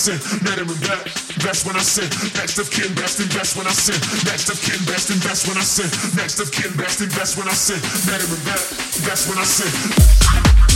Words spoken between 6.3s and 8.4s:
of kin, best and best when I sin. Met him